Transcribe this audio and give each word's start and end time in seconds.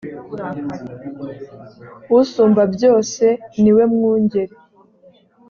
usumba 2.19 2.63
byose 2.73 3.25
niwe 3.61 3.83
mwungeri. 3.93 4.55